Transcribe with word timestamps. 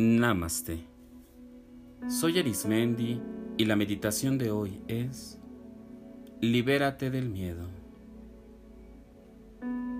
Namaste. 0.00 0.78
Soy 2.06 2.38
Arismendi 2.38 3.20
y 3.56 3.64
la 3.64 3.74
meditación 3.74 4.38
de 4.38 4.52
hoy 4.52 4.80
es 4.86 5.40
Libérate 6.40 7.10
del 7.10 7.28
miedo. 7.28 7.66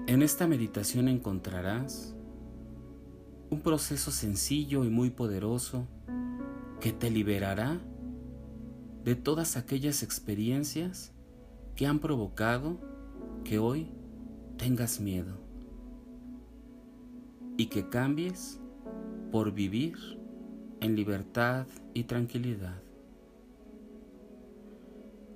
En 0.07 0.23
esta 0.23 0.47
meditación 0.47 1.09
encontrarás 1.09 2.15
un 3.51 3.61
proceso 3.61 4.12
sencillo 4.12 4.84
y 4.84 4.89
muy 4.89 5.11
poderoso 5.11 5.89
que 6.80 6.93
te 6.93 7.11
liberará 7.11 7.80
de 9.03 9.17
todas 9.17 9.57
aquellas 9.57 10.05
experiencias 10.05 11.12
que 11.75 11.89
han 11.89 11.99
provocado 11.99 12.79
que 13.43 13.59
hoy 13.59 13.91
tengas 14.59 15.01
miedo 15.01 15.35
y 17.57 17.66
que 17.66 17.88
cambies 17.88 18.60
por 19.30 19.52
vivir 19.52 19.96
en 20.80 20.96
libertad 20.96 21.66
y 21.95 22.05
tranquilidad. 22.05 22.82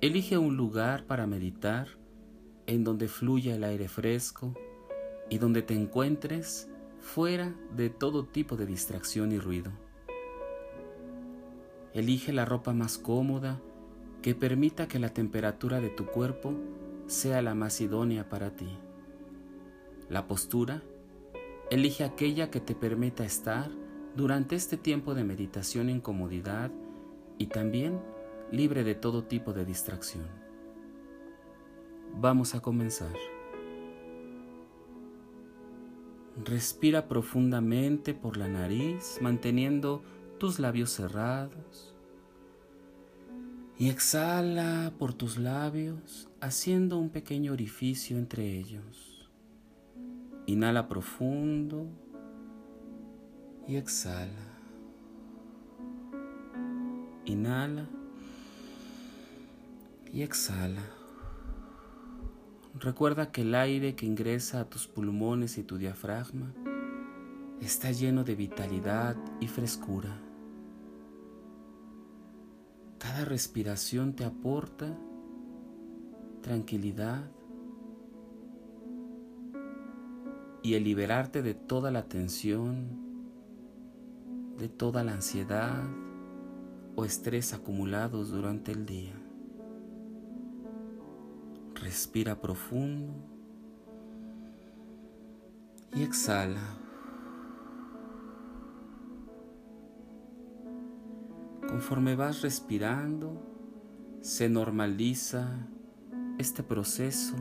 Elige 0.01 0.37
un 0.37 0.57
lugar 0.57 1.05
para 1.05 1.27
meditar 1.27 1.87
en 2.65 2.83
donde 2.83 3.07
fluya 3.07 3.55
el 3.55 3.63
aire 3.63 3.87
fresco 3.87 4.53
y 5.29 5.37
donde 5.37 5.61
te 5.61 5.73
encuentres 5.73 6.69
fuera 6.99 7.53
de 7.75 7.89
todo 7.89 8.25
tipo 8.25 8.55
de 8.55 8.65
distracción 8.65 9.31
y 9.31 9.39
ruido. 9.39 9.71
Elige 11.93 12.33
la 12.33 12.45
ropa 12.45 12.73
más 12.73 12.97
cómoda 12.97 13.61
que 14.21 14.35
permita 14.35 14.87
que 14.87 14.99
la 14.99 15.13
temperatura 15.13 15.79
de 15.79 15.89
tu 15.89 16.05
cuerpo 16.05 16.53
sea 17.07 17.41
la 17.41 17.53
más 17.53 17.81
idónea 17.81 18.29
para 18.29 18.55
ti. 18.55 18.69
La 20.09 20.27
postura, 20.27 20.81
elige 21.69 22.03
aquella 22.03 22.49
que 22.49 22.59
te 22.59 22.75
permita 22.75 23.25
estar 23.25 23.69
durante 24.15 24.55
este 24.55 24.77
tiempo 24.77 25.15
de 25.15 25.23
meditación 25.23 25.89
en 25.89 25.99
comodidad 25.99 26.71
y 27.37 27.47
también 27.47 27.99
libre 28.51 28.83
de 28.83 28.95
todo 28.95 29.23
tipo 29.23 29.53
de 29.53 29.65
distracción. 29.65 30.27
Vamos 32.19 32.53
a 32.53 32.61
comenzar. 32.61 33.13
Respira 36.45 37.07
profundamente 37.07 38.13
por 38.13 38.37
la 38.37 38.47
nariz, 38.47 39.17
manteniendo 39.21 40.03
tus 40.39 40.59
labios 40.59 40.91
cerrados. 40.91 41.95
Y 43.77 43.89
exhala 43.89 44.93
por 44.99 45.13
tus 45.13 45.37
labios, 45.37 46.29
haciendo 46.39 46.99
un 46.99 47.09
pequeño 47.09 47.51
orificio 47.51 48.17
entre 48.17 48.57
ellos. 48.57 49.31
Inhala 50.45 50.87
profundo 50.87 51.87
y 53.67 53.75
exhala. 53.75 54.53
Inhala 57.25 57.87
y 60.11 60.21
exhala. 60.21 60.83
Recuerda 62.79 63.31
que 63.31 63.41
el 63.41 63.55
aire 63.55 63.95
que 63.95 64.05
ingresa 64.05 64.61
a 64.61 64.69
tus 64.69 64.87
pulmones 64.87 65.57
y 65.57 65.63
tu 65.63 65.77
diafragma 65.77 66.53
está 67.61 67.91
lleno 67.91 68.23
de 68.23 68.35
vitalidad 68.35 69.15
y 69.39 69.47
frescura. 69.47 70.19
Cada 72.97 73.25
respiración 73.25 74.13
te 74.13 74.25
aporta 74.25 74.97
tranquilidad 76.41 77.23
y 80.61 80.73
el 80.75 80.83
liberarte 80.83 81.41
de 81.41 81.53
toda 81.53 81.91
la 81.91 82.07
tensión, 82.07 83.12
de 84.57 84.69
toda 84.69 85.03
la 85.03 85.13
ansiedad 85.13 85.83
o 86.95 87.05
estrés 87.05 87.53
acumulados 87.53 88.29
durante 88.29 88.71
el 88.71 88.85
día. 88.85 89.13
Respira 91.75 92.39
profundo 92.39 93.13
y 95.95 96.03
exhala. 96.03 96.77
Conforme 101.67 102.15
vas 102.15 102.41
respirando, 102.41 103.41
se 104.21 104.47
normaliza 104.47 105.67
este 106.37 106.63
proceso 106.63 107.35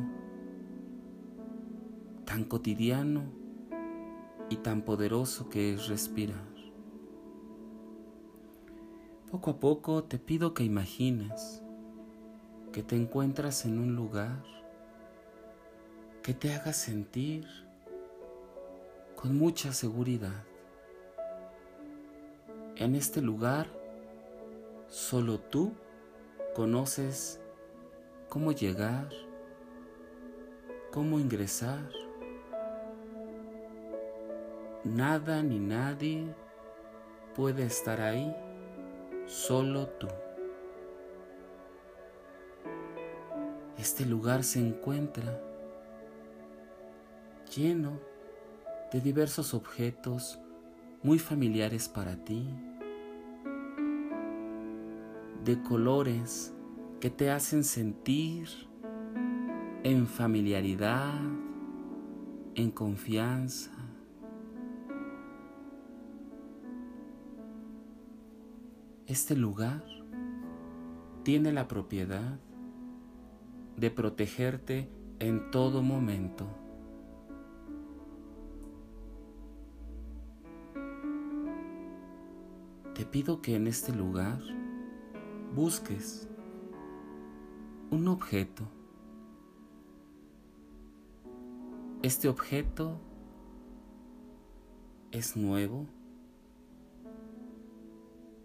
tan 2.25 2.45
cotidiano 2.45 3.25
y 4.49 4.56
tan 4.56 4.83
poderoso 4.83 5.49
que 5.49 5.75
es 5.75 5.89
respirar. 5.89 6.52
Poco 9.32 9.53
a 9.53 9.60
poco 9.60 10.04
te 10.04 10.19
pido 10.19 10.53
que 10.53 10.62
imagines 10.62 11.62
que 12.70 12.82
te 12.82 12.97
encuentras 12.97 13.65
en 13.65 13.78
un 13.78 13.97
lugar 13.97 14.44
que 16.22 16.34
te 16.34 16.53
haga 16.53 16.75
sentir 16.75 17.47
con 19.16 19.38
mucha 19.38 19.72
seguridad. 19.72 20.44
En 22.76 22.94
este 22.94 23.22
lugar 23.22 23.69
solo 24.88 25.41
tú 25.41 25.72
conoces 26.54 27.41
cómo 28.28 28.53
llegar, 28.53 29.09
cómo 30.91 31.19
ingresar. 31.19 31.88
Nada 34.84 35.42
ni 35.42 35.59
nadie 35.59 36.26
puede 37.34 37.65
estar 37.65 38.03
ahí 38.03 38.37
solo 39.27 39.88
tú. 39.88 40.09
Este 43.78 44.06
lugar 44.06 44.44
se 44.44 44.60
encuentra 44.60 45.41
lleno 47.55 47.99
de 48.93 49.00
diversos 49.00 49.55
objetos 49.55 50.38
muy 51.03 51.19
familiares 51.19 51.88
para 51.88 52.16
ti, 52.25 52.47
de 55.44 55.60
colores 55.62 56.54
que 57.00 57.10
te 57.10 57.31
hacen 57.31 57.65
sentir 57.65 58.49
en 59.83 60.06
familiaridad, 60.06 61.21
en 62.54 62.71
confianza, 62.71 63.72
Este 69.07 69.37
lugar 69.37 69.85
tiene 71.25 71.53
la 71.53 71.67
propiedad 71.67 72.39
de 73.77 73.91
protegerte 73.91 74.89
en 75.19 75.51
todo 75.51 75.83
momento. 75.83 76.47
Te 82.95 83.05
pido 83.05 83.43
que 83.43 83.57
en 83.57 83.67
este 83.67 83.93
lugar 83.93 84.41
busques 85.55 86.29
un 87.91 88.07
objeto. 88.07 88.63
Este 92.03 92.29
objeto 92.29 93.01
es 95.11 95.37
nuevo 95.37 95.87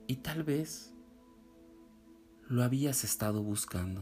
y 0.08 0.18
tal 0.18 0.44
vez 0.44 0.94
lo 2.48 2.64
habías 2.64 3.04
estado 3.04 3.44
buscando. 3.44 4.02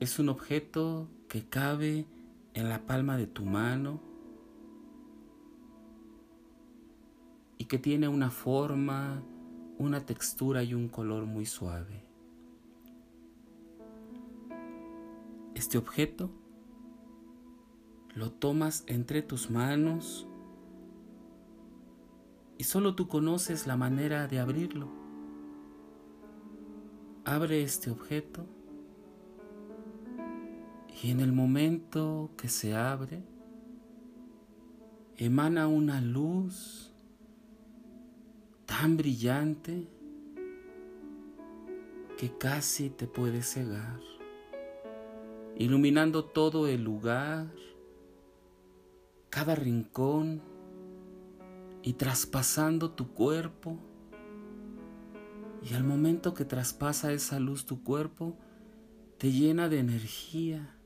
Es 0.00 0.18
un 0.18 0.28
objeto 0.28 1.08
que 1.28 1.48
cabe 1.48 2.06
en 2.54 2.68
la 2.68 2.86
palma 2.86 3.16
de 3.16 3.26
tu 3.26 3.44
mano 3.44 4.00
y 7.56 7.64
que 7.64 7.78
tiene 7.78 8.08
una 8.08 8.30
forma, 8.30 9.22
una 9.78 10.04
textura 10.04 10.62
y 10.62 10.74
un 10.74 10.88
color 10.88 11.24
muy 11.24 11.46
suave. 11.46 12.04
Este 15.54 15.78
objeto 15.78 16.30
lo 18.14 18.32
tomas 18.32 18.84
entre 18.88 19.22
tus 19.22 19.50
manos 19.50 20.26
y 22.62 22.64
solo 22.64 22.94
tú 22.94 23.08
conoces 23.08 23.66
la 23.66 23.76
manera 23.76 24.28
de 24.28 24.38
abrirlo. 24.38 24.86
Abre 27.24 27.64
este 27.64 27.90
objeto 27.90 28.46
y 31.02 31.10
en 31.10 31.18
el 31.18 31.32
momento 31.32 32.30
que 32.36 32.48
se 32.48 32.76
abre, 32.76 33.24
emana 35.16 35.66
una 35.66 36.00
luz 36.00 36.92
tan 38.64 38.96
brillante 38.96 39.88
que 42.16 42.38
casi 42.38 42.90
te 42.90 43.08
puede 43.08 43.42
cegar, 43.42 43.98
iluminando 45.56 46.26
todo 46.26 46.68
el 46.68 46.84
lugar, 46.84 47.52
cada 49.30 49.56
rincón, 49.56 50.51
y 51.82 51.94
traspasando 51.94 52.92
tu 52.92 53.12
cuerpo. 53.12 53.78
Y 55.62 55.74
al 55.74 55.84
momento 55.84 56.34
que 56.34 56.44
traspasa 56.44 57.12
esa 57.12 57.38
luz 57.38 57.66
tu 57.66 57.82
cuerpo, 57.82 58.36
te 59.18 59.30
llena 59.30 59.68
de 59.68 59.78
energía 59.78 60.76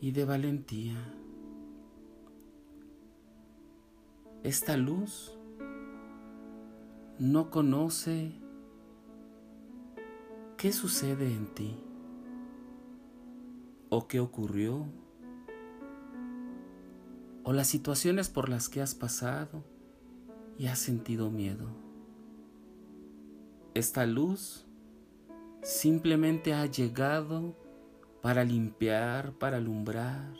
y 0.00 0.12
de 0.12 0.24
valentía. 0.24 0.96
Esta 4.44 4.76
luz 4.76 5.36
no 7.18 7.50
conoce 7.50 8.32
qué 10.56 10.72
sucede 10.72 11.26
en 11.26 11.46
ti 11.54 11.76
o 13.88 14.06
qué 14.06 14.20
ocurrió 14.20 14.86
o 17.48 17.52
las 17.54 17.66
situaciones 17.66 18.28
por 18.28 18.50
las 18.50 18.68
que 18.68 18.82
has 18.82 18.94
pasado 18.94 19.64
y 20.58 20.66
has 20.66 20.78
sentido 20.78 21.30
miedo. 21.30 21.66
Esta 23.72 24.04
luz 24.04 24.66
simplemente 25.62 26.52
ha 26.52 26.66
llegado 26.66 27.56
para 28.20 28.44
limpiar, 28.44 29.32
para 29.32 29.56
alumbrar. 29.56 30.30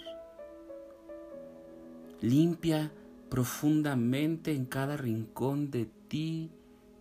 Limpia 2.21 2.93
profundamente 3.31 4.53
en 4.53 4.67
cada 4.67 4.99
rincón 4.99 5.71
de 5.71 5.87
ti, 6.09 6.51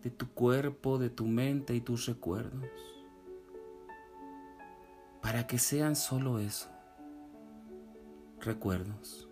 de 0.03 0.09
tu 0.09 0.29
cuerpo, 0.29 0.99
de 0.99 1.09
tu 1.09 1.25
mente 1.25 1.75
y 1.75 1.81
tus 1.81 2.05
recuerdos. 2.05 2.69
Para 5.21 5.47
que 5.47 5.59
sean 5.59 5.97
solo 5.97 6.39
eso, 6.39 6.69
recuerdos. 8.39 9.26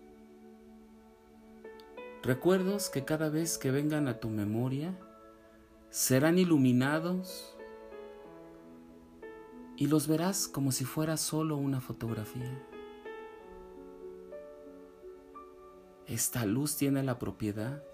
Recuerdos 2.26 2.90
que 2.90 3.04
cada 3.04 3.28
vez 3.28 3.56
que 3.56 3.70
vengan 3.70 4.08
a 4.08 4.18
tu 4.18 4.28
memoria 4.28 4.98
serán 5.90 6.40
iluminados 6.40 7.56
y 9.76 9.86
los 9.86 10.08
verás 10.08 10.48
como 10.48 10.72
si 10.72 10.84
fuera 10.84 11.18
solo 11.18 11.56
una 11.56 11.80
fotografía. 11.80 12.66
Esta 16.08 16.44
luz 16.46 16.76
tiene 16.76 17.04
la 17.04 17.20
propiedad 17.20 17.84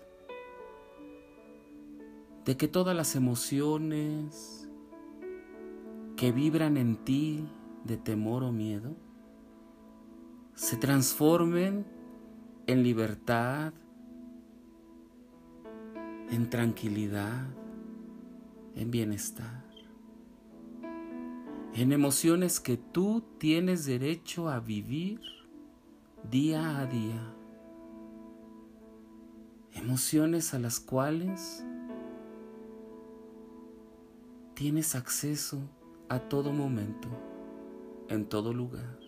de 2.47 2.57
que 2.57 2.69
todas 2.69 2.97
las 2.97 3.15
emociones 3.17 4.67
que 6.17 6.33
vibran 6.33 6.79
en 6.79 6.97
ti 7.05 7.47
de 7.85 7.99
temor 7.99 8.45
o 8.45 8.51
miedo 8.51 8.97
se 10.55 10.79
transformen 10.79 11.85
en 12.67 12.83
libertad, 12.83 13.75
en 16.33 16.49
tranquilidad, 16.49 17.47
en 18.75 18.91
bienestar, 18.91 19.67
en 21.75 21.93
emociones 21.93 22.59
que 22.59 22.79
tú 22.79 23.23
tienes 23.37 23.85
derecho 23.85 24.49
a 24.49 24.59
vivir 24.59 25.21
día 26.31 26.79
a 26.79 26.87
día, 26.87 27.35
emociones 29.73 30.55
a 30.55 30.59
las 30.59 30.81
cuales 30.81 31.67
tienes 34.55 34.95
acceso 34.95 35.61
a 36.09 36.19
todo 36.19 36.51
momento, 36.51 37.09
en 38.09 38.27
todo 38.27 38.55
lugar. 38.55 38.99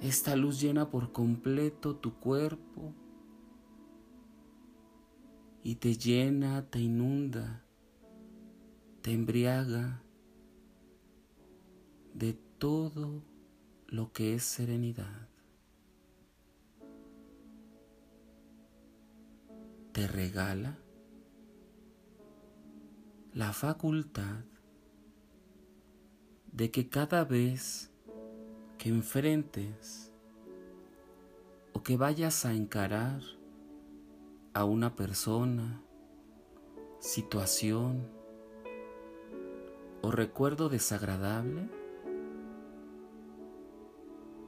Esta 0.00 0.34
luz 0.34 0.60
llena 0.60 0.90
por 0.90 1.12
completo 1.12 1.94
tu 1.94 2.14
cuerpo, 2.14 2.92
y 5.64 5.76
te 5.76 5.96
llena, 5.96 6.68
te 6.68 6.78
inunda, 6.78 7.64
te 9.00 9.12
embriaga 9.12 10.02
de 12.12 12.34
todo 12.58 13.24
lo 13.86 14.12
que 14.12 14.34
es 14.34 14.42
serenidad. 14.42 15.26
Te 19.92 20.06
regala 20.06 20.78
la 23.32 23.54
facultad 23.54 24.44
de 26.52 26.70
que 26.70 26.90
cada 26.90 27.24
vez 27.24 27.90
que 28.76 28.90
enfrentes 28.90 30.12
o 31.72 31.82
que 31.82 31.96
vayas 31.96 32.44
a 32.44 32.52
encarar 32.52 33.22
a 34.54 34.64
una 34.64 34.94
persona, 34.94 35.82
situación 37.00 38.08
o 40.00 40.12
recuerdo 40.12 40.68
desagradable, 40.68 41.68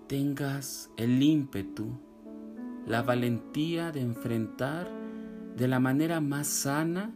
tengas 0.06 0.92
el 0.96 1.20
ímpetu, 1.20 1.98
la 2.86 3.02
valentía 3.02 3.90
de 3.90 4.00
enfrentar 4.00 4.88
de 5.56 5.66
la 5.66 5.80
manera 5.80 6.20
más 6.20 6.46
sana 6.46 7.12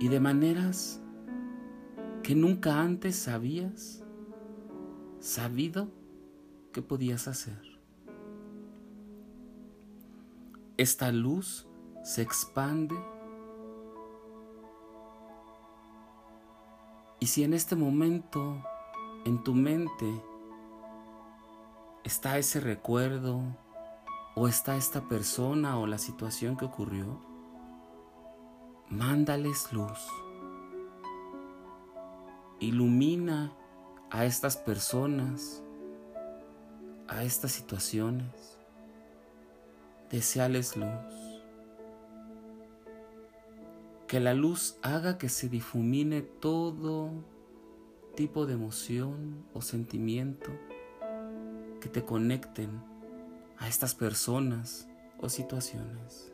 y 0.00 0.08
de 0.08 0.20
maneras 0.20 1.02
que 2.22 2.34
nunca 2.34 2.80
antes 2.80 3.16
sabías, 3.16 4.02
sabido 5.20 6.01
¿Qué 6.72 6.80
podías 6.80 7.28
hacer. 7.28 7.60
Esta 10.78 11.12
luz 11.12 11.68
se 12.02 12.22
expande 12.22 12.94
y 17.20 17.26
si 17.26 17.44
en 17.44 17.52
este 17.52 17.76
momento 17.76 18.64
en 19.26 19.44
tu 19.44 19.52
mente 19.52 20.24
está 22.04 22.38
ese 22.38 22.58
recuerdo 22.58 23.42
o 24.34 24.48
está 24.48 24.76
esta 24.76 25.08
persona 25.08 25.78
o 25.78 25.86
la 25.86 25.98
situación 25.98 26.56
que 26.56 26.64
ocurrió, 26.64 27.20
mándales 28.88 29.70
luz. 29.74 30.08
Ilumina 32.60 33.52
a 34.10 34.24
estas 34.24 34.56
personas 34.56 35.62
a 37.08 37.24
estas 37.24 37.52
situaciones, 37.52 38.58
deseales 40.10 40.76
luz. 40.76 40.88
Que 44.06 44.20
la 44.20 44.34
luz 44.34 44.76
haga 44.82 45.16
que 45.16 45.28
se 45.28 45.48
difumine 45.48 46.22
todo 46.22 47.10
tipo 48.14 48.46
de 48.46 48.54
emoción 48.54 49.44
o 49.54 49.62
sentimiento 49.62 50.50
que 51.80 51.88
te 51.88 52.04
conecten 52.04 52.70
a 53.58 53.68
estas 53.68 53.94
personas 53.94 54.88
o 55.18 55.28
situaciones. 55.28 56.32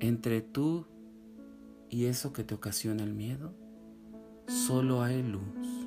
Entre 0.00 0.40
tú 0.40 0.86
y 1.90 2.06
eso 2.06 2.32
que 2.32 2.44
te 2.44 2.54
ocasiona 2.54 3.02
el 3.02 3.14
miedo, 3.14 3.52
solo 4.46 5.02
hay 5.02 5.22
luz. 5.22 5.77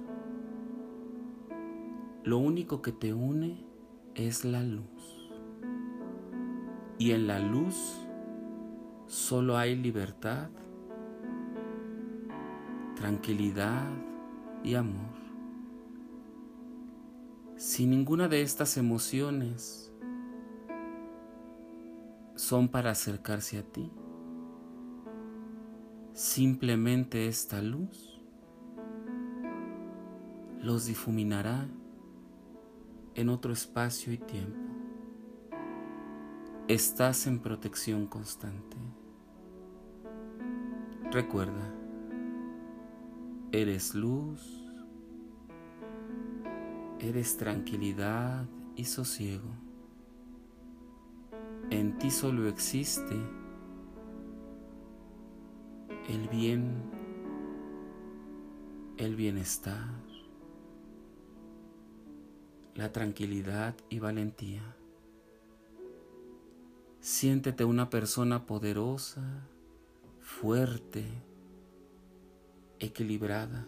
Lo 2.23 2.37
único 2.37 2.83
que 2.83 2.91
te 2.91 3.13
une 3.13 3.65
es 4.13 4.45
la 4.45 4.61
luz. 4.61 5.31
Y 6.99 7.11
en 7.11 7.25
la 7.25 7.39
luz 7.39 7.75
solo 9.07 9.57
hay 9.57 9.75
libertad, 9.75 10.49
tranquilidad 12.95 13.89
y 14.63 14.75
amor. 14.75 15.19
Si 17.55 17.87
ninguna 17.87 18.27
de 18.27 18.43
estas 18.43 18.77
emociones 18.77 19.91
son 22.35 22.67
para 22.67 22.91
acercarse 22.91 23.57
a 23.57 23.63
ti, 23.63 23.91
simplemente 26.13 27.27
esta 27.27 27.63
luz 27.63 28.21
los 30.61 30.85
difuminará 30.85 31.67
en 33.15 33.29
otro 33.29 33.53
espacio 33.53 34.13
y 34.13 34.17
tiempo. 34.17 34.59
Estás 36.67 37.27
en 37.27 37.39
protección 37.39 38.07
constante. 38.07 38.77
Recuerda, 41.11 41.73
eres 43.51 43.93
luz, 43.95 44.41
eres 46.99 47.37
tranquilidad 47.37 48.45
y 48.75 48.85
sosiego. 48.85 49.49
En 51.69 51.97
ti 51.97 52.11
solo 52.11 52.47
existe 52.47 53.15
el 56.07 56.27
bien 56.29 57.01
el 58.97 59.15
bienestar, 59.15 59.89
la 62.75 62.91
tranquilidad 62.91 63.75
y 63.89 63.99
valentía. 63.99 64.75
Siéntete 66.99 67.65
una 67.65 67.89
persona 67.89 68.45
poderosa, 68.45 69.23
fuerte, 70.19 71.05
equilibrada. 72.79 73.67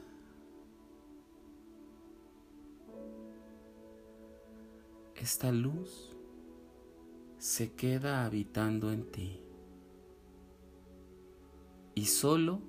Esta 5.16 5.52
luz 5.52 6.10
se 7.38 7.74
queda 7.74 8.26
habitando 8.26 8.92
en 8.92 9.10
ti 9.10 9.40
y 11.96 12.06
solo 12.06 12.60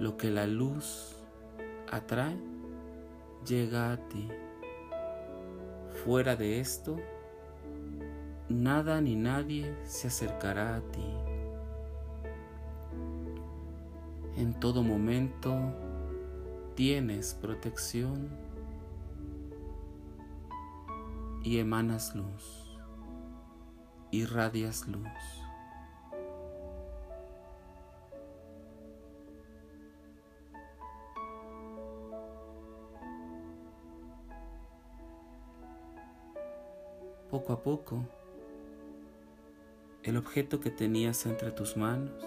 lo 0.00 0.16
que 0.16 0.30
la 0.30 0.46
luz 0.46 1.16
atrae 1.90 2.53
llega 3.44 3.92
a 3.92 3.96
ti. 4.08 4.28
Fuera 6.04 6.36
de 6.36 6.60
esto, 6.60 6.96
nada 8.48 9.00
ni 9.00 9.16
nadie 9.16 9.74
se 9.84 10.08
acercará 10.08 10.76
a 10.76 10.80
ti. 10.80 11.14
En 14.36 14.58
todo 14.58 14.82
momento 14.82 15.54
tienes 16.74 17.34
protección 17.34 18.28
y 21.44 21.58
emanas 21.58 22.14
luz, 22.14 22.78
irradias 24.10 24.88
luz. 24.88 25.43
Poco 37.34 37.52
a 37.52 37.64
poco, 37.64 38.04
el 40.04 40.16
objeto 40.16 40.60
que 40.60 40.70
tenías 40.70 41.26
entre 41.26 41.50
tus 41.50 41.76
manos, 41.76 42.24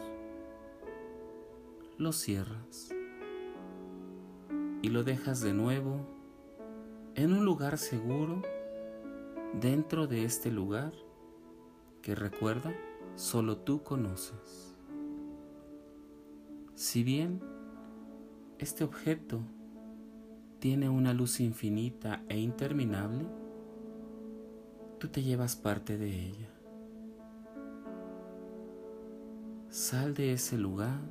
lo 1.97 2.11
cierras 2.11 2.89
y 4.81 4.89
lo 4.89 5.05
dejas 5.05 5.39
de 5.39 5.53
nuevo 5.53 6.05
en 7.15 7.31
un 7.31 7.45
lugar 7.45 7.77
seguro 7.77 8.41
dentro 9.61 10.07
de 10.07 10.25
este 10.25 10.51
lugar 10.51 10.91
que 12.01 12.13
recuerda 12.13 12.75
solo 13.15 13.59
tú 13.59 13.83
conoces. 13.83 14.75
Si 16.75 17.03
bien 17.03 17.39
este 18.59 18.83
objeto 18.83 19.39
tiene 20.59 20.89
una 20.89 21.13
luz 21.13 21.39
infinita 21.39 22.25
e 22.27 22.37
interminable, 22.37 23.46
tú 24.99 25.09
te 25.09 25.21
llevas 25.21 25.55
parte 25.55 25.97
de 25.97 26.09
ella. 26.09 26.49
Sal 29.69 30.13
de 30.13 30.33
ese 30.33 30.57
lugar 30.57 31.01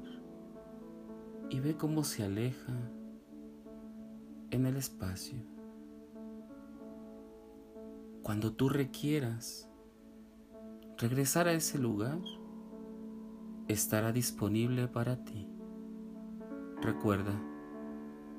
y 1.50 1.60
ve 1.60 1.76
cómo 1.76 2.02
se 2.02 2.24
aleja 2.24 2.72
en 4.50 4.66
el 4.66 4.76
espacio. 4.76 5.38
Cuando 8.22 8.52
tú 8.52 8.68
requieras 8.68 9.70
regresar 10.98 11.46
a 11.46 11.52
ese 11.52 11.78
lugar, 11.78 12.18
estará 13.68 14.10
disponible 14.10 14.88
para 14.88 15.24
ti. 15.24 15.48
Recuerda, 16.82 17.40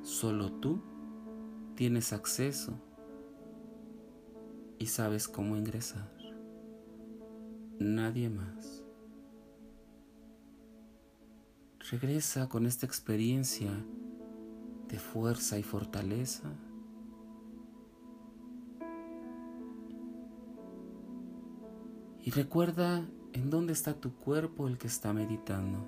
solo 0.01 0.51
tú 0.51 0.81
tienes 1.75 2.11
acceso 2.11 2.81
y 4.79 4.87
sabes 4.87 5.27
cómo 5.27 5.55
ingresar. 5.55 6.11
Nadie 7.79 8.29
más. 8.29 8.83
Regresa 11.91 12.49
con 12.49 12.65
esta 12.65 12.85
experiencia 12.85 13.71
de 14.89 14.99
fuerza 14.99 15.57
y 15.57 15.63
fortaleza. 15.63 16.49
Y 22.23 22.31
recuerda 22.31 23.07
en 23.31 23.49
dónde 23.49 23.73
está 23.73 23.93
tu 23.93 24.13
cuerpo 24.15 24.67
el 24.67 24.77
que 24.77 24.87
está 24.87 25.13
meditando. 25.13 25.79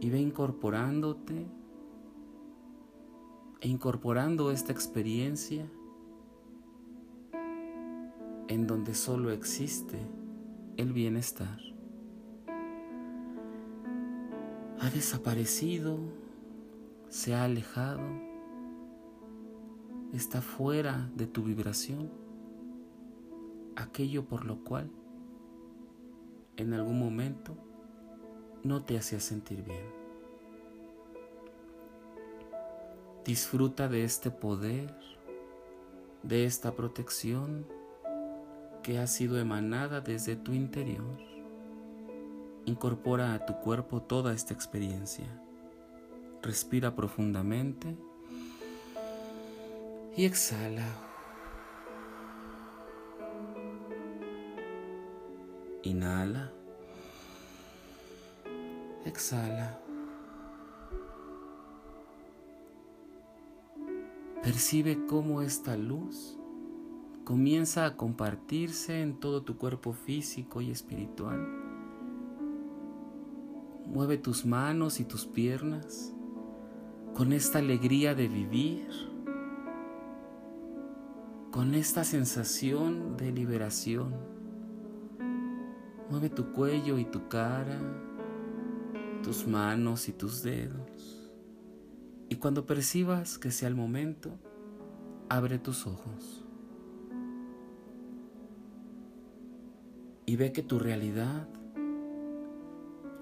Y 0.00 0.08
ve 0.10 0.20
incorporándote 0.20 1.46
e 3.60 3.68
incorporando 3.68 4.50
esta 4.50 4.72
experiencia 4.72 5.68
en 8.48 8.66
donde 8.66 8.94
solo 8.94 9.30
existe 9.30 9.98
el 10.76 10.92
bienestar. 10.92 11.58
Ha 14.80 14.90
desaparecido, 14.90 15.98
se 17.08 17.34
ha 17.34 17.44
alejado, 17.44 18.02
está 20.12 20.42
fuera 20.42 21.10
de 21.14 21.26
tu 21.26 21.42
vibración, 21.42 22.10
aquello 23.74 24.24
por 24.26 24.44
lo 24.44 24.62
cual 24.62 24.90
en 26.56 26.72
algún 26.72 26.98
momento 26.98 27.56
no 28.62 28.84
te 28.84 28.96
hacía 28.96 29.20
sentir 29.20 29.62
bien. 29.62 30.06
Disfruta 33.24 33.88
de 33.88 34.04
este 34.04 34.30
poder, 34.30 34.94
de 36.22 36.44
esta 36.44 36.74
protección 36.74 37.66
que 38.86 39.00
ha 39.00 39.08
sido 39.08 39.36
emanada 39.40 40.00
desde 40.00 40.36
tu 40.36 40.52
interior. 40.52 41.18
Incorpora 42.66 43.34
a 43.34 43.44
tu 43.44 43.54
cuerpo 43.54 44.00
toda 44.00 44.32
esta 44.32 44.54
experiencia. 44.54 45.26
Respira 46.40 46.94
profundamente 46.94 47.96
y 50.16 50.24
exhala. 50.24 50.86
Inhala. 55.82 56.52
Exhala. 59.04 59.80
Percibe 64.44 65.06
cómo 65.08 65.42
esta 65.42 65.76
luz 65.76 66.38
comienza 67.24 67.86
a 67.86 67.96
en 68.48 69.18
todo 69.18 69.42
tu 69.42 69.56
cuerpo 69.56 69.92
físico 69.92 70.60
y 70.60 70.70
espiritual. 70.70 71.48
Mueve 73.86 74.18
tus 74.18 74.46
manos 74.46 75.00
y 75.00 75.04
tus 75.04 75.26
piernas 75.26 76.14
con 77.14 77.32
esta 77.32 77.58
alegría 77.58 78.14
de 78.14 78.28
vivir, 78.28 78.86
con 81.50 81.74
esta 81.74 82.04
sensación 82.04 83.16
de 83.16 83.32
liberación. 83.32 84.14
Mueve 86.08 86.30
tu 86.30 86.52
cuello 86.52 86.98
y 86.98 87.04
tu 87.04 87.26
cara, 87.28 87.80
tus 89.24 89.46
manos 89.48 90.08
y 90.08 90.12
tus 90.12 90.44
dedos. 90.44 91.32
Y 92.28 92.36
cuando 92.36 92.64
percibas 92.64 93.38
que 93.38 93.50
sea 93.50 93.68
el 93.68 93.74
momento, 93.74 94.38
abre 95.28 95.58
tus 95.58 95.84
ojos. 95.86 96.45
Y 100.26 100.34
ve 100.34 100.52
que 100.52 100.62
tu 100.62 100.80
realidad 100.80 101.48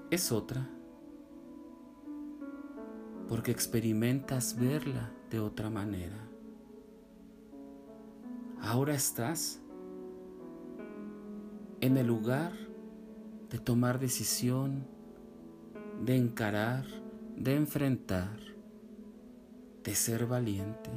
es 0.09 0.31
otra, 0.31 0.67
porque 3.29 3.51
experimentas 3.51 4.59
verla 4.59 5.11
de 5.29 5.39
otra 5.39 5.69
manera. 5.69 6.27
Ahora 8.59 8.95
estás 8.95 9.61
en 11.81 11.97
el 11.97 12.07
lugar 12.07 12.53
de 13.51 13.59
tomar 13.59 13.99
decisión, 13.99 14.87
de 16.03 16.17
encarar, 16.17 16.85
de 17.37 17.55
enfrentar, 17.55 18.39
de 19.83 19.93
ser 19.93 20.25
valiente. 20.25 20.89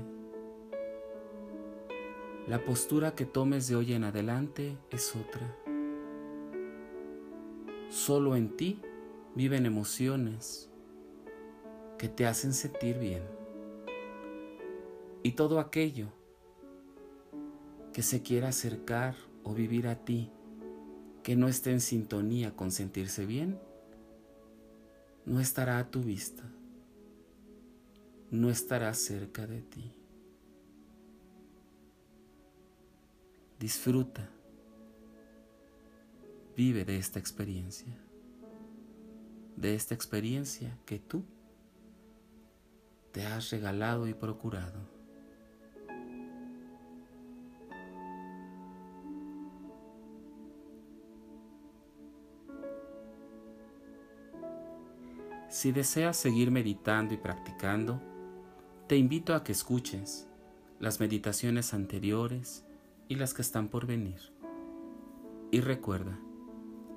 La 2.46 2.64
postura 2.64 3.14
que 3.14 3.26
tomes 3.26 3.68
de 3.68 3.76
hoy 3.76 3.92
en 3.92 4.04
adelante 4.04 4.78
es 4.90 5.14
otra. 5.14 5.67
Solo 7.88 8.36
en 8.36 8.56
ti 8.56 8.80
viven 9.34 9.66
emociones 9.66 10.68
que 11.98 12.08
te 12.08 12.26
hacen 12.26 12.52
sentir 12.52 12.98
bien. 12.98 13.22
Y 15.22 15.32
todo 15.32 15.58
aquello 15.58 16.08
que 17.92 18.02
se 18.02 18.22
quiera 18.22 18.48
acercar 18.48 19.14
o 19.42 19.54
vivir 19.54 19.88
a 19.88 20.04
ti 20.04 20.30
que 21.22 21.36
no 21.36 21.48
esté 21.48 21.72
en 21.72 21.80
sintonía 21.80 22.54
con 22.54 22.70
sentirse 22.70 23.26
bien, 23.26 23.58
no 25.26 25.40
estará 25.40 25.78
a 25.78 25.90
tu 25.90 26.00
vista, 26.00 26.42
no 28.30 28.50
estará 28.50 28.94
cerca 28.94 29.46
de 29.46 29.60
ti. 29.60 29.92
Disfruta, 33.58 34.30
vive 36.58 36.84
de 36.84 36.96
esta 36.96 37.20
experiencia, 37.20 37.96
de 39.54 39.76
esta 39.76 39.94
experiencia 39.94 40.76
que 40.86 40.98
tú 40.98 41.22
te 43.12 43.24
has 43.24 43.50
regalado 43.50 44.08
y 44.08 44.14
procurado. 44.14 44.80
Si 55.48 55.70
deseas 55.70 56.16
seguir 56.16 56.50
meditando 56.50 57.14
y 57.14 57.18
practicando, 57.18 58.02
te 58.88 58.96
invito 58.96 59.36
a 59.36 59.44
que 59.44 59.52
escuches 59.52 60.28
las 60.80 60.98
meditaciones 60.98 61.72
anteriores 61.72 62.66
y 63.06 63.14
las 63.14 63.32
que 63.32 63.42
están 63.42 63.68
por 63.68 63.86
venir. 63.86 64.32
Y 65.52 65.60
recuerda, 65.60 66.18